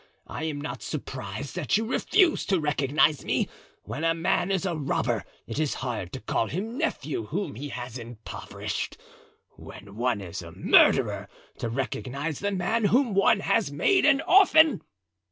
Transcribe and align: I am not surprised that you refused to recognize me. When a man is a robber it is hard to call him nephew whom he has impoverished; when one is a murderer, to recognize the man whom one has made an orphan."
I 0.25 0.45
am 0.45 0.59
not 0.59 0.81
surprised 0.81 1.53
that 1.55 1.77
you 1.77 1.85
refused 1.85 2.49
to 2.49 2.59
recognize 2.59 3.23
me. 3.23 3.47
When 3.83 4.03
a 4.03 4.15
man 4.15 4.49
is 4.49 4.65
a 4.65 4.75
robber 4.75 5.23
it 5.45 5.59
is 5.59 5.75
hard 5.85 6.11
to 6.13 6.19
call 6.19 6.47
him 6.47 6.75
nephew 6.75 7.27
whom 7.27 7.53
he 7.53 7.69
has 7.69 7.99
impoverished; 7.99 8.97
when 9.51 9.95
one 9.95 10.19
is 10.19 10.41
a 10.41 10.53
murderer, 10.53 11.29
to 11.59 11.69
recognize 11.69 12.39
the 12.39 12.49
man 12.51 12.85
whom 12.85 13.13
one 13.13 13.41
has 13.41 13.71
made 13.71 14.03
an 14.07 14.21
orphan." 14.21 14.81